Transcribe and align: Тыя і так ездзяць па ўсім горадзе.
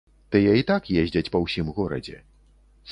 Тыя 0.35 0.53
і 0.61 0.65
так 0.71 0.89
ездзяць 1.03 1.31
па 1.37 1.43
ўсім 1.45 1.67
горадзе. 1.77 2.17